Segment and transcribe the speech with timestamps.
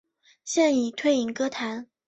[0.43, 1.87] 现已退隐歌坛。